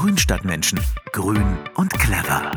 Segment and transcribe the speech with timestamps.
[0.00, 0.78] Grünstadtmenschen.
[1.10, 2.52] Grün und clever.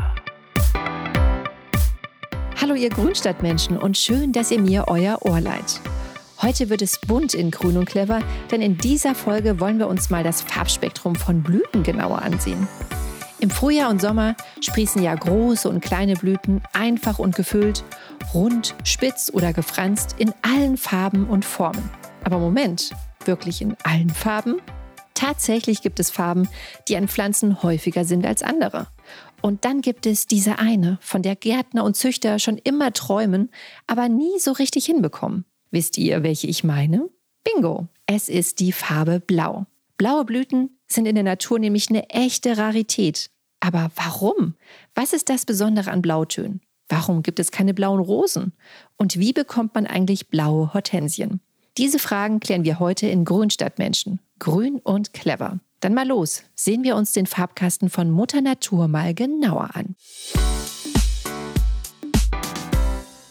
[2.60, 5.80] Hallo ihr Grünstadtmenschen und schön, dass ihr mir euer Ohr leiht.
[6.40, 8.20] Heute wird es bunt in Grün und Clever,
[8.52, 12.68] denn in dieser Folge wollen wir uns mal das Farbspektrum von Blüten genauer ansehen.
[13.40, 17.82] Im Frühjahr und Sommer sprießen ja große und kleine Blüten einfach und gefüllt,
[18.32, 21.90] rund, spitz oder gefranst in allen Farben und Formen.
[22.22, 24.60] Aber Moment, wirklich in allen Farben?
[25.14, 26.48] Tatsächlich gibt es Farben,
[26.88, 28.86] die an Pflanzen häufiger sind als andere.
[29.40, 33.50] Und dann gibt es diese eine, von der Gärtner und Züchter schon immer träumen,
[33.86, 35.44] aber nie so richtig hinbekommen.
[35.70, 37.08] Wisst ihr, welche ich meine?
[37.44, 37.88] Bingo!
[38.06, 39.66] Es ist die Farbe Blau.
[39.96, 43.30] Blaue Blüten sind in der Natur nämlich eine echte Rarität.
[43.60, 44.54] Aber warum?
[44.94, 46.60] Was ist das Besondere an Blautönen?
[46.88, 48.52] Warum gibt es keine blauen Rosen?
[48.96, 51.40] Und wie bekommt man eigentlich blaue Hortensien?
[51.78, 54.20] Diese Fragen klären wir heute in Grünstadtmenschen.
[54.42, 55.60] Grün und clever.
[55.78, 56.42] Dann mal los.
[56.56, 59.94] Sehen wir uns den Farbkasten von Mutter Natur mal genauer an.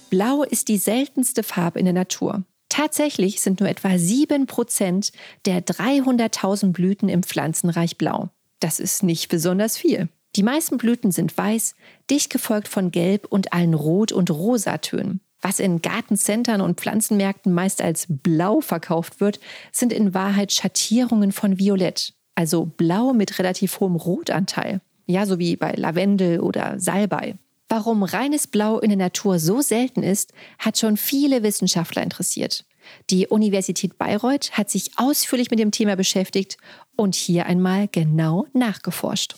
[0.10, 2.46] Blau ist die seltenste Farbe in der Natur.
[2.70, 5.12] Tatsächlich sind nur etwa 7%
[5.44, 8.30] der 300.000 Blüten im Pflanzenreich blau.
[8.62, 10.08] Das ist nicht besonders viel.
[10.38, 11.76] Die meisten Blüten sind weiß,
[12.10, 15.20] dicht gefolgt von Gelb und allen Rot- und Rosatönen.
[15.42, 19.40] Was in Gartencentern und Pflanzenmärkten meist als blau verkauft wird,
[19.72, 24.82] sind in Wahrheit Schattierungen von Violett, also blau mit relativ hohem Rotanteil.
[25.08, 27.36] Ja, so wie bei Lavendel oder Salbei.
[27.70, 32.66] Warum reines Blau in der Natur so selten ist, hat schon viele Wissenschaftler interessiert.
[33.10, 36.58] Die Universität Bayreuth hat sich ausführlich mit dem Thema beschäftigt
[36.98, 39.36] und hier einmal genau nachgeforscht.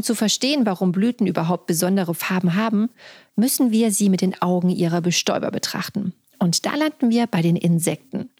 [0.00, 2.88] Um zu verstehen, warum Blüten überhaupt besondere Farben haben,
[3.36, 6.14] müssen wir sie mit den Augen ihrer Bestäuber betrachten.
[6.38, 8.30] Und da landen wir bei den Insekten.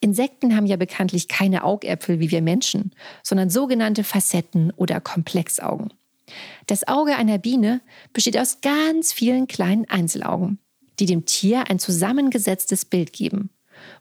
[0.00, 2.90] Insekten haben ja bekanntlich keine Augäpfel wie wir Menschen,
[3.22, 5.92] sondern sogenannte Facetten oder Komplexaugen.
[6.66, 10.58] Das Auge einer Biene besteht aus ganz vielen kleinen Einzelaugen,
[10.98, 13.50] die dem Tier ein zusammengesetztes Bild geben.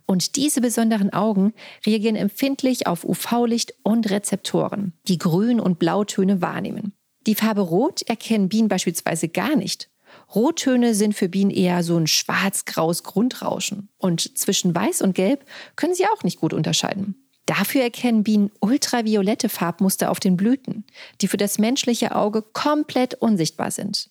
[0.05, 1.53] Und diese besonderen Augen
[1.85, 6.93] reagieren empfindlich auf UV-Licht und Rezeptoren, die Grün- und Blautöne wahrnehmen.
[7.27, 9.89] Die Farbe Rot erkennen Bienen beispielsweise gar nicht.
[10.33, 13.89] Rottöne sind für Bienen eher so ein schwarz-graues Grundrauschen.
[13.97, 17.15] Und zwischen Weiß und Gelb können sie auch nicht gut unterscheiden.
[17.45, 20.83] Dafür erkennen Bienen ultraviolette Farbmuster auf den Blüten,
[21.21, 24.09] die für das menschliche Auge komplett unsichtbar sind.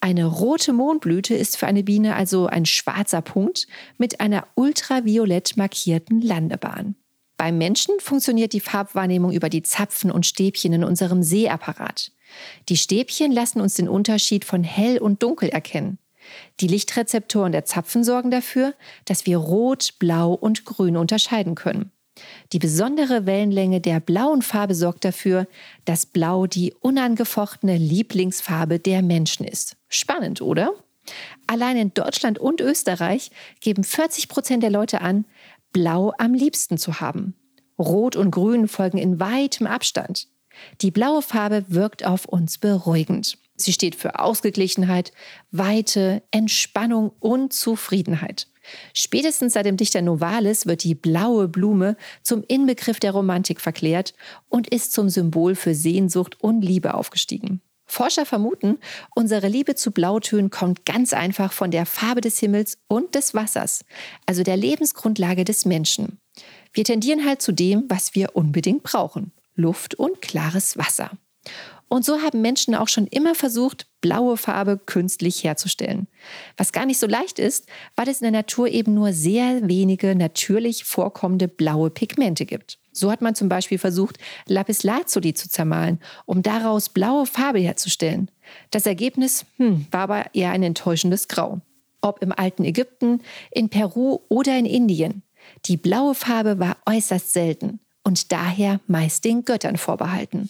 [0.00, 3.66] Eine rote Mondblüte ist für eine Biene also ein schwarzer Punkt
[3.98, 6.96] mit einer ultraviolett markierten Landebahn.
[7.36, 12.12] Beim Menschen funktioniert die Farbwahrnehmung über die Zapfen und Stäbchen in unserem Sehapparat.
[12.68, 15.98] Die Stäbchen lassen uns den Unterschied von hell und dunkel erkennen.
[16.60, 21.92] Die Lichtrezeptoren der Zapfen sorgen dafür, dass wir rot, blau und grün unterscheiden können.
[22.52, 25.46] Die besondere Wellenlänge der blauen Farbe sorgt dafür,
[25.84, 29.76] dass Blau die unangefochtene Lieblingsfarbe der Menschen ist.
[29.88, 30.72] Spannend, oder?
[31.46, 35.24] Allein in Deutschland und Österreich geben 40 Prozent der Leute an,
[35.72, 37.34] Blau am liebsten zu haben.
[37.78, 40.28] Rot und Grün folgen in weitem Abstand.
[40.80, 43.38] Die blaue Farbe wirkt auf uns beruhigend.
[43.56, 45.12] Sie steht für Ausgeglichenheit,
[45.50, 48.48] Weite, Entspannung und Zufriedenheit.
[48.94, 54.14] Spätestens seit dem Dichter Novalis wird die blaue Blume zum Inbegriff der Romantik verklärt
[54.48, 57.60] und ist zum Symbol für Sehnsucht und Liebe aufgestiegen.
[57.86, 58.78] Forscher vermuten,
[59.14, 63.84] unsere Liebe zu Blautönen kommt ganz einfach von der Farbe des Himmels und des Wassers,
[64.26, 66.18] also der Lebensgrundlage des Menschen.
[66.72, 69.32] Wir tendieren halt zu dem, was wir unbedingt brauchen.
[69.54, 71.12] Luft und klares Wasser.
[71.88, 76.08] Und so haben Menschen auch schon immer versucht, blaue Farbe künstlich herzustellen.
[76.56, 80.14] Was gar nicht so leicht ist, weil es in der Natur eben nur sehr wenige
[80.16, 82.78] natürlich vorkommende blaue Pigmente gibt.
[82.92, 88.30] So hat man zum Beispiel versucht, Lapislazuli zu zermahlen, um daraus blaue Farbe herzustellen.
[88.70, 91.60] Das Ergebnis hm, war aber eher ein enttäuschendes Grau.
[92.00, 93.20] Ob im alten Ägypten,
[93.50, 95.22] in Peru oder in Indien.
[95.66, 100.48] Die blaue Farbe war äußerst selten und daher meist den Göttern vorbehalten.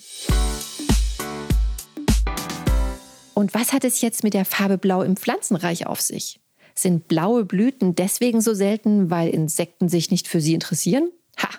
[3.36, 6.40] Und was hat es jetzt mit der Farbe Blau im Pflanzenreich auf sich?
[6.74, 11.10] Sind blaue Blüten deswegen so selten, weil Insekten sich nicht für sie interessieren?
[11.42, 11.50] Ha,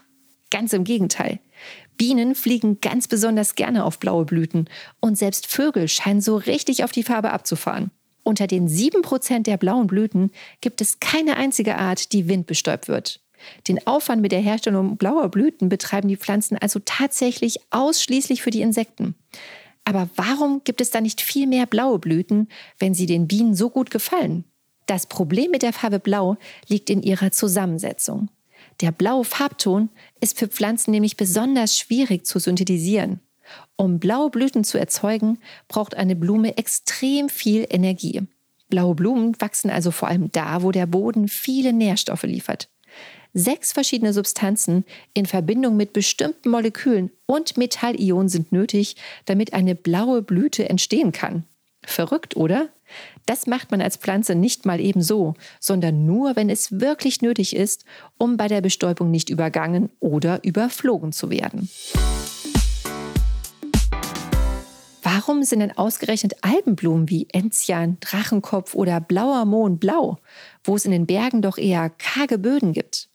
[0.50, 1.40] ganz im Gegenteil.
[1.96, 4.68] Bienen fliegen ganz besonders gerne auf blaue Blüten
[5.02, 7.92] und selbst Vögel scheinen so richtig auf die Farbe abzufahren.
[8.24, 10.32] Unter den 7% der blauen Blüten
[10.62, 13.22] gibt es keine einzige Art, die windbestäubt wird.
[13.68, 18.62] Den Aufwand mit der Herstellung blauer Blüten betreiben die Pflanzen also tatsächlich ausschließlich für die
[18.62, 19.14] Insekten.
[19.88, 23.70] Aber warum gibt es da nicht viel mehr blaue Blüten, wenn sie den Bienen so
[23.70, 24.44] gut gefallen?
[24.86, 26.36] Das Problem mit der Farbe Blau
[26.68, 28.28] liegt in ihrer Zusammensetzung.
[28.82, 29.88] Der blaue Farbton
[30.20, 33.22] ist für Pflanzen nämlich besonders schwierig zu synthetisieren.
[33.78, 35.40] Um blaue Blüten zu erzeugen,
[35.70, 38.24] braucht eine Blume extrem viel Energie.
[38.68, 42.68] Blaue Blumen wachsen also vor allem da, wo der Boden viele Nährstoffe liefert.
[43.40, 48.96] Sechs verschiedene Substanzen in Verbindung mit bestimmten Molekülen und Metallionen sind nötig,
[49.26, 51.44] damit eine blaue Blüte entstehen kann.
[51.86, 52.70] Verrückt, oder?
[53.28, 57.56] Das macht man als Pflanze nicht mal eben so, sondern nur, wenn es wirklich nötig
[57.56, 57.86] ist,
[58.18, 61.70] um bei der Bestäubung nicht übergangen oder überflogen zu werden.
[65.04, 70.18] Warum sind denn ausgerechnet Alpenblumen wie Enzian, Drachenkopf oder blauer Mohn blau,
[70.64, 73.07] wo es in den Bergen doch eher karge Böden gibt?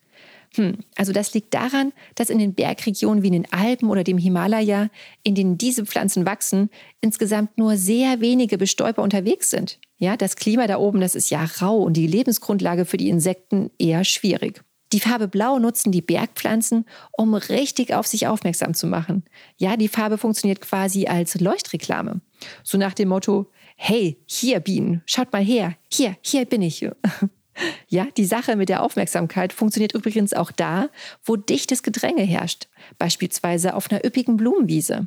[0.56, 4.18] Hm, also das liegt daran, dass in den Bergregionen wie in den Alpen oder dem
[4.18, 4.90] Himalaya,
[5.22, 6.68] in denen diese Pflanzen wachsen,
[7.00, 9.78] insgesamt nur sehr wenige Bestäuber unterwegs sind.
[9.96, 13.70] Ja, das Klima da oben, das ist ja rau und die Lebensgrundlage für die Insekten
[13.78, 14.62] eher schwierig.
[14.92, 19.24] Die Farbe Blau nutzen die Bergpflanzen, um richtig auf sich aufmerksam zu machen.
[19.56, 22.20] Ja, die Farbe funktioniert quasi als Leuchtreklame.
[22.62, 26.86] So nach dem Motto, hey, hier Bienen, schaut mal her, hier, hier bin ich.
[27.88, 30.88] Ja, die Sache mit der Aufmerksamkeit funktioniert übrigens auch da,
[31.24, 32.68] wo dichtes Gedränge herrscht,
[32.98, 35.06] beispielsweise auf einer üppigen Blumenwiese.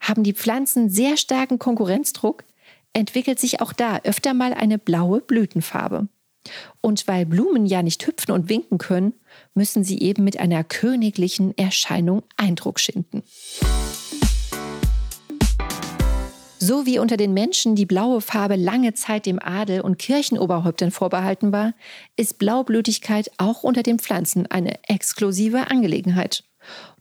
[0.00, 2.44] Haben die Pflanzen sehr starken Konkurrenzdruck,
[2.92, 6.08] entwickelt sich auch da öfter mal eine blaue Blütenfarbe.
[6.80, 9.14] Und weil Blumen ja nicht hüpfen und winken können,
[9.54, 13.22] müssen sie eben mit einer königlichen Erscheinung Eindruck schinden.
[16.66, 21.52] So wie unter den Menschen die blaue Farbe lange Zeit dem Adel und Kirchenoberhäuptern vorbehalten
[21.52, 21.74] war,
[22.16, 26.44] ist Blaublütigkeit auch unter den Pflanzen eine exklusive Angelegenheit.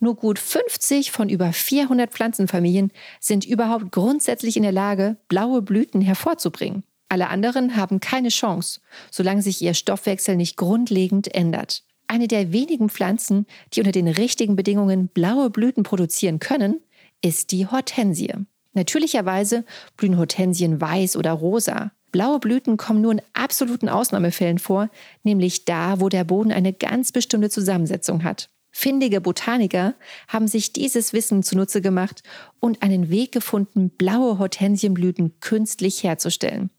[0.02, 6.02] Nur gut 50 von über 400 Pflanzenfamilien sind überhaupt grundsätzlich in der Lage, blaue Blüten
[6.02, 6.84] hervorzubringen.
[7.08, 8.82] Alle anderen haben keine Chance,
[9.12, 11.86] solange sich ihr Stoffwechsel nicht grundlegend ändert.
[12.08, 16.82] Eine der wenigen Pflanzen, die unter den richtigen Bedingungen blaue Blüten produzieren können,
[17.22, 18.34] ist die Hortensie.
[18.74, 19.66] Natürlicherweise
[19.98, 21.92] blühen Hortensien weiß oder rosa.
[22.12, 24.90] Blaue Blüten kommen nur in absoluten Ausnahmefällen vor,
[25.24, 28.50] nämlich da, wo der Boden eine ganz bestimmte Zusammensetzung hat.
[28.72, 29.94] Findige Botaniker
[30.28, 32.24] haben sich dieses Wissen zunutze gemacht
[32.60, 36.72] und einen Weg gefunden, blaue Hortensienblüten künstlich herzustellen.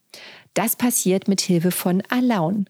[0.54, 2.68] Das passiert mit Hilfe von Alaun.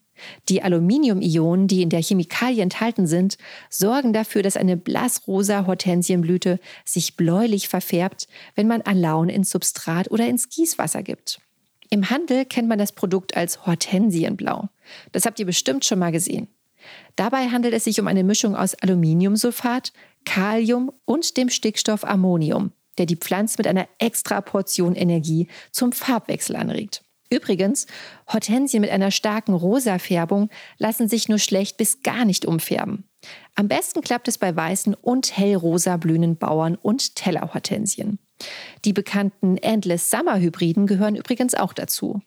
[0.49, 3.37] Die Aluminium-Ionen, die in der Chemikalie enthalten sind,
[3.69, 10.27] sorgen dafür, dass eine blassrosa Hortensienblüte sich bläulich verfärbt, wenn man Alaun ins Substrat oder
[10.27, 11.41] ins Gießwasser gibt.
[11.91, 14.69] Im Handel kennt man das Produkt als Hortensienblau.
[15.13, 16.49] Das habt ihr bestimmt schon mal gesehen.
[17.17, 19.93] Dabei handelt es sich um eine Mischung aus Aluminiumsulfat,
[20.25, 26.57] Kalium und dem Stickstoff Ammonium, der die Pflanze mit einer extra Portion Energie zum Farbwechsel
[26.57, 27.05] anregt.
[27.35, 27.87] Übrigens,
[28.33, 33.05] Hortensien mit einer starken rosa Färbung lassen sich nur schlecht bis gar nicht umfärben.
[33.57, 38.19] Am besten klappt es bei weißen und hellrosa blühenden Bauern und Tellerhortensien.
[38.85, 42.21] Die bekannten Endless Summer Hybriden gehören übrigens auch dazu.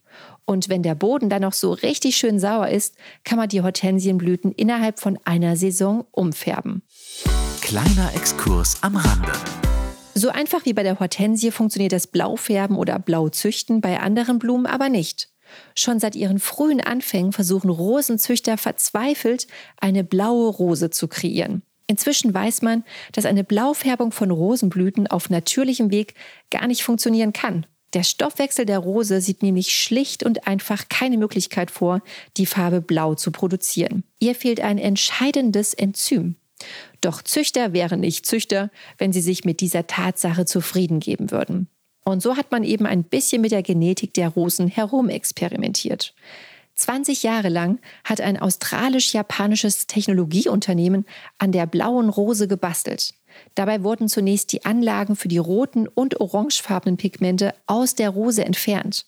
[0.46, 4.52] Und wenn der Boden dann noch so richtig schön sauer ist, kann man die Hortensienblüten
[4.52, 6.82] innerhalb von einer Saison umfärben.
[7.62, 9.32] Kleiner Exkurs am Rande.
[10.18, 14.90] So einfach wie bei der Hortensie funktioniert das Blaufärben oder Blauzüchten bei anderen Blumen aber
[14.90, 15.30] nicht.
[15.76, 19.46] Schon seit ihren frühen Anfängen versuchen Rosenzüchter verzweifelt,
[19.80, 21.62] eine blaue Rose zu kreieren.
[21.86, 26.16] Inzwischen weiß man, dass eine Blaufärbung von Rosenblüten auf natürlichem Weg
[26.50, 27.68] gar nicht funktionieren kann.
[27.94, 32.02] Der Stoffwechsel der Rose sieht nämlich schlicht und einfach keine Möglichkeit vor,
[32.38, 34.04] die Farbe blau zu produzieren.
[34.18, 36.38] Ihr fehlt ein entscheidendes Enzym.
[37.02, 41.68] Doch Züchter wären nicht Züchter, wenn sie sich mit dieser Tatsache zufrieden geben würden.
[42.04, 46.14] Und so hat man eben ein bisschen mit der Genetik der Rosen herumexperimentiert.
[46.76, 51.06] 20 Jahre lang hat ein australisch-japanisches Technologieunternehmen
[51.40, 53.16] an der blauen Rose gebastelt.
[53.56, 59.06] Dabei wurden zunächst die Anlagen für die roten und orangefarbenen Pigmente aus der Rose entfernt.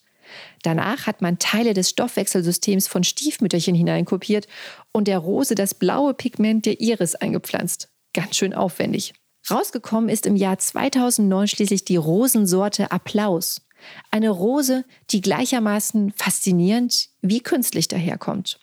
[0.62, 4.46] Danach hat man Teile des Stoffwechselsystems von Stiefmütterchen hineinkopiert
[4.92, 7.88] und der Rose das blaue Pigment der Iris eingepflanzt.
[8.12, 9.14] Ganz schön aufwendig.
[9.50, 13.62] Rausgekommen ist im Jahr 2009 schließlich die Rosensorte Applaus.
[14.10, 18.60] Eine Rose, die gleichermaßen faszinierend wie künstlich daherkommt.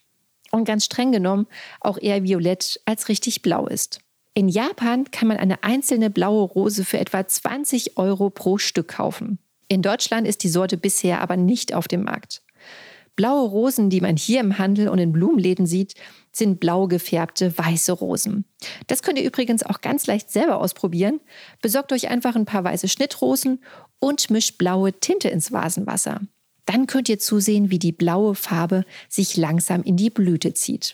[0.51, 1.47] Und ganz streng genommen
[1.81, 3.99] auch eher violett als richtig blau ist.
[4.33, 9.39] In Japan kann man eine einzelne blaue Rose für etwa 20 Euro pro Stück kaufen.
[9.67, 12.41] In Deutschland ist die Sorte bisher aber nicht auf dem Markt.
[13.15, 15.95] Blaue Rosen, die man hier im Handel und in Blumenläden sieht,
[16.31, 18.45] sind blau gefärbte weiße Rosen.
[18.85, 21.19] Das könnt ihr übrigens auch ganz leicht selber ausprobieren.
[21.61, 23.59] Besorgt euch einfach ein paar weiße Schnittrosen
[23.99, 26.21] und mischt blaue Tinte ins Vasenwasser.
[26.65, 30.93] Dann könnt ihr zusehen, wie die blaue Farbe sich langsam in die Blüte zieht.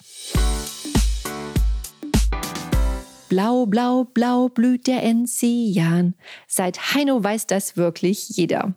[3.33, 6.13] Blau, blau, blau blüht der Enzian.
[6.47, 8.75] Seit Heino weiß das wirklich jeder.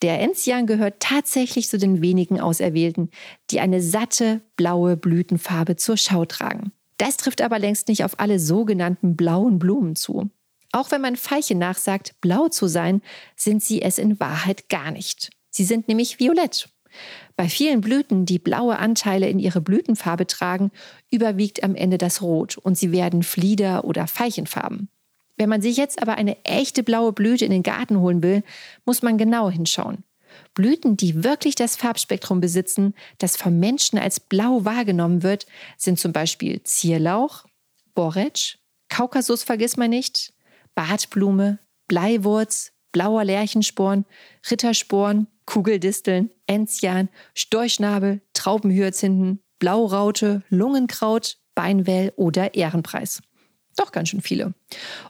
[0.00, 3.10] Der Enzian gehört tatsächlich zu den wenigen Auserwählten,
[3.50, 6.72] die eine satte blaue Blütenfarbe zur Schau tragen.
[6.96, 10.30] Das trifft aber längst nicht auf alle sogenannten blauen Blumen zu.
[10.72, 13.02] Auch wenn man Veilchen nachsagt, blau zu sein,
[13.36, 15.28] sind sie es in Wahrheit gar nicht.
[15.50, 16.70] Sie sind nämlich violett.
[17.40, 20.70] Bei vielen Blüten, die blaue Anteile in ihre Blütenfarbe tragen,
[21.10, 24.90] überwiegt am Ende das Rot und sie werden Flieder- oder Veilchenfarben.
[25.38, 28.42] Wenn man sich jetzt aber eine echte blaue Blüte in den Garten holen will,
[28.84, 30.04] muss man genau hinschauen.
[30.52, 35.46] Blüten, die wirklich das Farbspektrum besitzen, das vom Menschen als blau wahrgenommen wird,
[35.78, 37.46] sind zum Beispiel Zierlauch,
[37.94, 38.58] Borretsch,
[38.90, 40.34] Kaukasus vergiss mal nicht,
[40.74, 44.04] Bartblume, Bleiwurz, blauer Lärchensporn,
[44.50, 53.22] Rittersporn, Kugeldisteln, Enzian, Storchnabel, Traubenhyazinthen, Blauraute, Lungenkraut, Beinwell oder Ehrenpreis.
[53.76, 54.54] Doch ganz schön viele.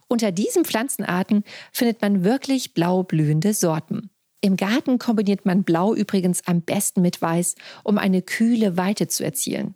[0.08, 4.10] Unter diesen Pflanzenarten findet man wirklich blau blühende Sorten.
[4.42, 9.22] Im Garten kombiniert man Blau übrigens am besten mit Weiß, um eine kühle Weite zu
[9.22, 9.74] erzielen.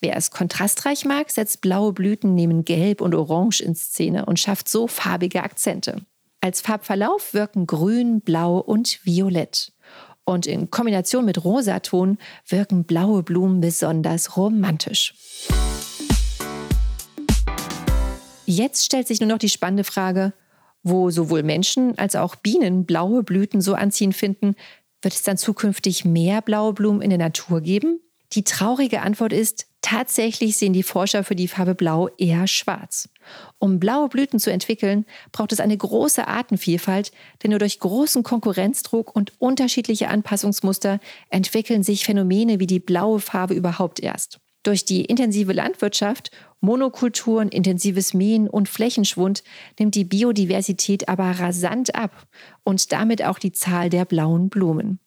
[0.00, 4.68] Wer es kontrastreich mag, setzt blaue Blüten neben Gelb und Orange in Szene und schafft
[4.68, 6.04] so farbige Akzente.
[6.44, 9.72] Als Farbverlauf wirken Grün, Blau und Violett.
[10.24, 12.18] Und in Kombination mit Rosaton
[12.48, 15.14] wirken blaue Blumen besonders romantisch.
[18.44, 20.32] Jetzt stellt sich nur noch die spannende Frage,
[20.82, 24.56] wo sowohl Menschen als auch Bienen blaue Blüten so anziehend finden,
[25.00, 28.00] wird es dann zukünftig mehr blaue Blumen in der Natur geben?
[28.32, 33.10] Die traurige Antwort ist, tatsächlich sehen die Forscher für die Farbe Blau eher schwarz.
[33.58, 37.12] Um blaue Blüten zu entwickeln, braucht es eine große Artenvielfalt,
[37.42, 40.98] denn nur durch großen Konkurrenzdruck und unterschiedliche Anpassungsmuster
[41.28, 44.38] entwickeln sich Phänomene wie die blaue Farbe überhaupt erst.
[44.62, 49.42] Durch die intensive Landwirtschaft, Monokulturen, intensives Mähen und Flächenschwund
[49.78, 52.28] nimmt die Biodiversität aber rasant ab
[52.62, 55.00] und damit auch die Zahl der blauen Blumen.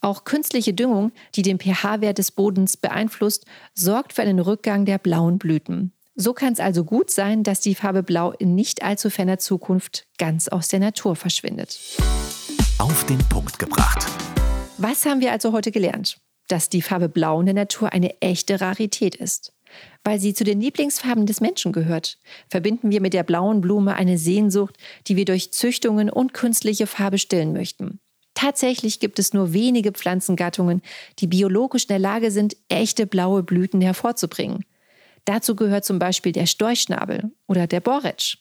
[0.00, 5.38] Auch künstliche Düngung, die den pH-Wert des Bodens beeinflusst, sorgt für einen Rückgang der blauen
[5.38, 5.92] Blüten.
[6.14, 10.06] So kann es also gut sein, dass die Farbe Blau in nicht allzu ferner Zukunft
[10.18, 11.80] ganz aus der Natur verschwindet.
[12.78, 14.06] Auf den Punkt gebracht.
[14.76, 16.18] Was haben wir also heute gelernt?
[16.48, 19.54] Dass die Farbe Blau in der Natur eine echte Rarität ist.
[20.04, 24.18] Weil sie zu den Lieblingsfarben des Menschen gehört, verbinden wir mit der blauen Blume eine
[24.18, 24.76] Sehnsucht,
[25.06, 28.00] die wir durch Züchtungen und künstliche Farbe stillen möchten.
[28.34, 30.82] Tatsächlich gibt es nur wenige Pflanzengattungen,
[31.18, 34.64] die biologisch in der Lage sind, echte blaue Blüten hervorzubringen.
[35.24, 38.38] Dazu gehört zum Beispiel der Storchschnabel oder der Borretsch.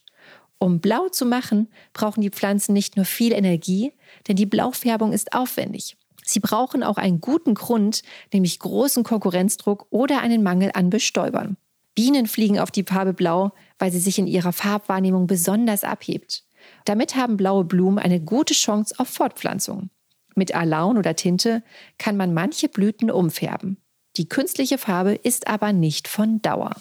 [0.57, 3.93] Um blau zu machen, brauchen die Pflanzen nicht nur viel Energie,
[4.27, 5.97] denn die Blaufärbung ist aufwendig.
[6.23, 11.57] Sie brauchen auch einen guten Grund, nämlich großen Konkurrenzdruck oder einen Mangel an Bestäubern.
[11.95, 16.43] Bienen fliegen auf die Farbe Blau, weil sie sich in ihrer Farbwahrnehmung besonders abhebt.
[16.85, 19.89] Damit haben blaue Blumen eine gute Chance auf Fortpflanzung.
[20.35, 21.63] Mit Alaun oder Tinte
[21.97, 23.77] kann man manche Blüten umfärben.
[24.17, 26.75] Die künstliche Farbe ist aber nicht von Dauer.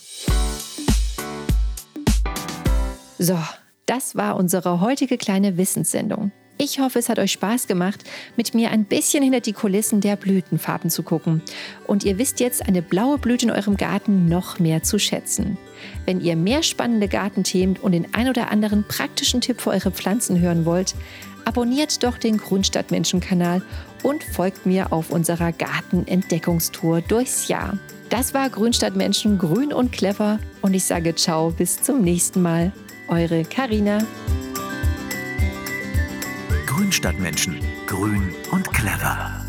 [3.19, 3.39] So,
[3.87, 6.33] das war unsere heutige kleine Wissenssendung.
[6.63, 8.05] Ich hoffe, es hat euch Spaß gemacht,
[8.37, 11.41] mit mir ein bisschen hinter die Kulissen der Blütenfarben zu gucken.
[11.87, 15.57] Und ihr wisst jetzt eine blaue Blüte in eurem Garten noch mehr zu schätzen.
[16.05, 20.39] Wenn ihr mehr spannende Gartenthemen und den ein oder anderen praktischen Tipp für eure Pflanzen
[20.39, 20.95] hören wollt,
[21.47, 23.63] abonniert doch den Grünstadtmenschen-Kanal
[24.03, 27.79] und folgt mir auf unserer Gartenentdeckungstour durchs Jahr.
[28.11, 32.71] Das war Grünstadtmenschen grün und clever und ich sage ciao bis zum nächsten Mal.
[33.09, 34.01] Eure Karina.
[37.01, 39.40] Grünstadtmenschen grün und clever.